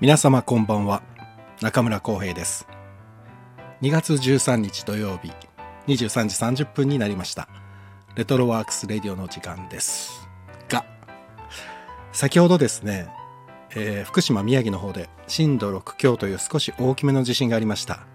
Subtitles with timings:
[0.00, 1.02] 皆様こんばんは。
[1.60, 2.66] 中村浩平です。
[3.82, 5.30] 2月13日土曜日
[5.88, 7.50] 23時30分になりました。
[8.16, 10.26] レトロワークスレディオの時間です。
[10.70, 10.86] が
[12.12, 13.10] 先ほどですね、
[13.76, 18.06] えー、福島宮城の方で震度6強という少し大きめの地震がありました。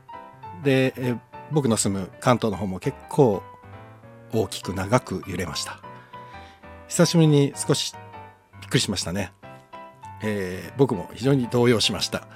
[0.63, 1.19] で、えー、
[1.51, 3.43] 僕の住む関東の方も結構
[4.33, 5.81] 大きく長く揺れました。
[6.87, 7.93] 久しぶりに少し
[8.59, 9.33] びっくりしましたね。
[10.21, 12.27] えー、僕も非常に動揺しました。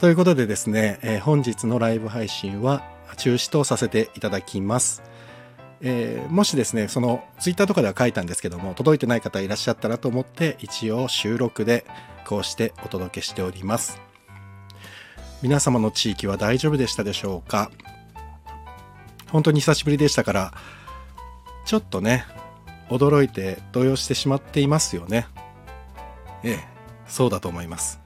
[0.00, 2.82] ということでですね、えー、本日のライブ配信は
[3.16, 5.02] 中止とさせていただきます。
[5.82, 11.86] えー、もしですね、そのツイッターとかでは書いたんですけども、届いてない方いらっしゃったらと思って、一応収録で
[12.26, 14.00] こうしてお届けしております。
[15.42, 17.70] 皆様の地域は大丈夫でしたでしょうか？
[19.28, 20.52] 本当に久しぶりでしたから、
[21.64, 22.24] ちょっとね、
[22.90, 25.26] 驚いて動揺してしまっていますよね。
[26.42, 26.64] ええ、
[27.10, 28.00] そうだと思います。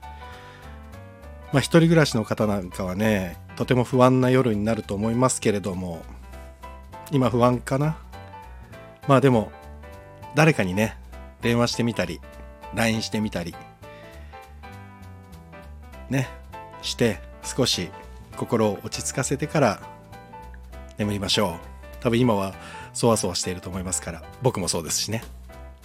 [1.53, 6.03] まあ、一人暮らしの方なんかはね、とても不安な夜になると思いますけれども、
[7.11, 7.97] 今不安かな？
[9.07, 9.51] まあでも、
[10.33, 10.97] 誰かにね、
[11.41, 12.19] 電話してみたり、
[12.73, 13.55] LINE してみたり、
[16.09, 16.27] ね、
[16.81, 17.89] して少し
[18.35, 19.79] 心を落ち着かせてから
[20.97, 21.53] 眠りましょう。
[22.01, 22.53] 多分今は
[22.93, 25.23] そわそわしていると思いますから、僕もそうですしね。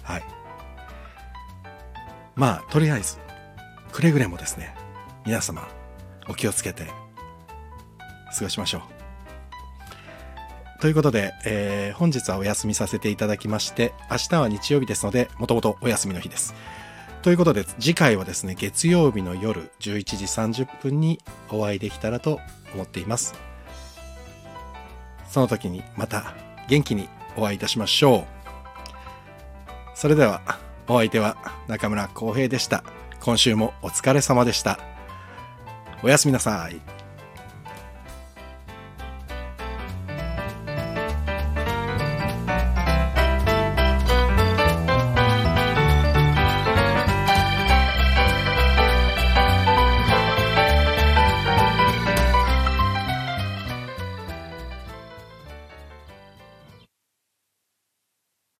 [0.03, 0.23] はい。
[2.41, 3.19] まあとりあえず
[3.91, 4.73] くれぐれもですね
[5.27, 5.67] 皆様
[6.27, 6.87] お気をつけて
[8.35, 8.81] 過ごしましょう。
[10.81, 16.55] ということで、えー、本日はお休みさせていただきまして明日は日曜日ですのでもともとお休みの日です。
[17.21, 21.19] ということで次回はですね月曜日の夜11時30分に
[21.51, 22.39] お会いできたらと
[22.73, 23.35] 思っています。
[25.29, 26.33] その時にまた
[26.67, 28.25] 元気にお会いいたしましょう。
[29.93, 30.41] それでは
[30.91, 31.37] お相手は
[31.69, 32.83] 中村浩平でした。
[33.21, 34.77] 今週もお疲れ様でした。
[36.03, 37.00] おやすみなさい。